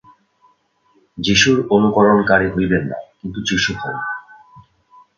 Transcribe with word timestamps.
যীশুর 1.17 1.57
অনুকরণকারী 1.69 2.47
হইবেন 2.51 2.83
না, 2.85 2.97
কিন্তু 3.19 3.39
যীশু 3.41 3.71
হউন। 3.73 3.99